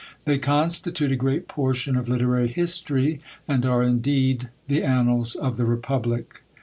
They 0.25 0.39
constitute 0.39 1.11
a 1.11 1.15
great 1.15 1.47
portion 1.47 1.95
of 1.95 2.09
literary 2.09 2.47
history, 2.47 3.21
and 3.47 3.63
are 3.67 3.83
indeed 3.83 4.49
the 4.67 4.81
annals 4.81 5.35
of 5.35 5.57
the 5.57 5.65
republic. 5.67 6.41